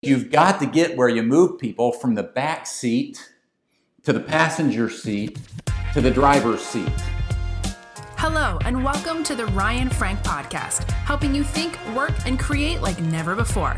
[0.00, 3.32] You've got to get where you move people from the back seat
[4.04, 5.40] to the passenger seat
[5.92, 6.92] to the driver's seat.
[8.16, 13.00] Hello, and welcome to the Ryan Frank Podcast, helping you think, work, and create like
[13.00, 13.76] never before.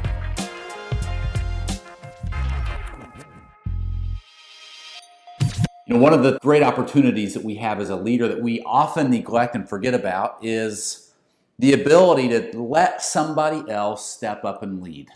[5.87, 8.61] You know, one of the great opportunities that we have as a leader that we
[8.67, 11.15] often neglect and forget about is
[11.59, 15.09] the ability to let somebody else step up and lead.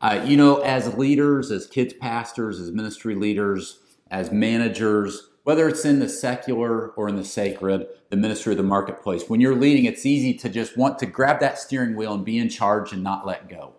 [0.00, 3.80] Uh, you know, as leaders, as kids pastors, as ministry leaders,
[4.10, 8.62] as managers, whether it's in the secular or in the sacred, the ministry of the
[8.62, 12.24] marketplace, when you're leading, it's easy to just want to grab that steering wheel and
[12.24, 13.74] be in charge and not let go.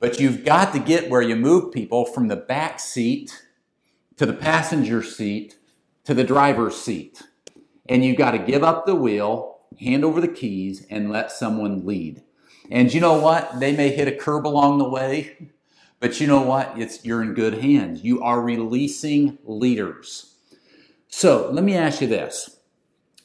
[0.00, 3.44] But you've got to get where you move people from the back seat
[4.16, 5.58] to the passenger seat
[6.04, 7.22] to the driver's seat.
[7.88, 11.86] And you've got to give up the wheel, hand over the keys, and let someone
[11.86, 12.22] lead.
[12.70, 13.60] And you know what?
[13.60, 15.50] They may hit a curb along the way,
[16.00, 16.72] but you know what?
[16.76, 18.02] It's you're in good hands.
[18.02, 20.34] You are releasing leaders.
[21.08, 22.58] So let me ask you this.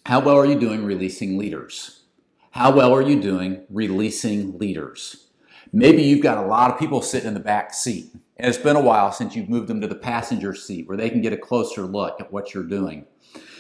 [0.06, 2.04] How well are you doing releasing leaders?
[2.52, 5.28] How well are you doing releasing leaders?
[5.72, 8.12] Maybe you've got a lot of people sitting in the back seat.
[8.38, 11.10] And it's been a while since you've moved them to the passenger seat where they
[11.10, 13.06] can get a closer look at what you're doing.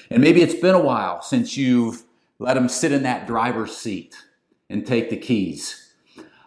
[0.09, 2.03] And maybe it's been a while since you've
[2.39, 4.15] let them sit in that driver's seat
[4.69, 5.93] and take the keys.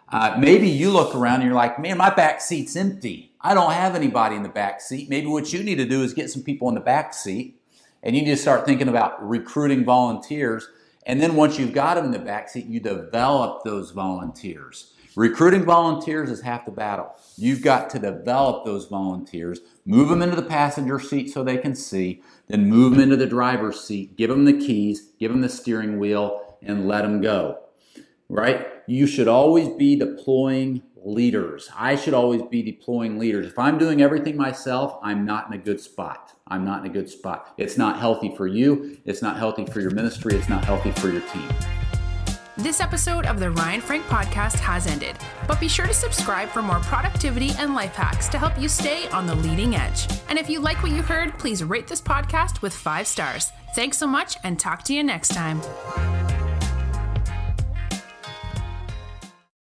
[0.09, 3.31] Uh, maybe you look around and you're like, man, my back seat's empty.
[3.39, 5.09] I don't have anybody in the back seat.
[5.09, 7.59] Maybe what you need to do is get some people in the back seat
[8.03, 10.67] and you need to start thinking about recruiting volunteers.
[11.05, 14.93] And then once you've got them in the back seat, you develop those volunteers.
[15.15, 17.15] Recruiting volunteers is half the battle.
[17.35, 21.75] You've got to develop those volunteers, move them into the passenger seat so they can
[21.75, 25.49] see, then move them into the driver's seat, give them the keys, give them the
[25.49, 27.59] steering wheel, and let them go
[28.31, 28.67] right?
[28.87, 31.69] You should always be deploying leaders.
[31.75, 33.47] I should always be deploying leaders.
[33.47, 36.33] If I'm doing everything myself, I'm not in a good spot.
[36.47, 37.53] I'm not in a good spot.
[37.57, 38.97] It's not healthy for you.
[39.05, 40.35] It's not healthy for your ministry.
[40.35, 41.49] It's not healthy for your team.
[42.57, 45.15] This episode of the Ryan Frank podcast has ended,
[45.47, 49.07] but be sure to subscribe for more productivity and life hacks to help you stay
[49.09, 50.07] on the leading edge.
[50.29, 53.51] And if you like what you heard, please rate this podcast with five stars.
[53.73, 55.61] Thanks so much and talk to you next time.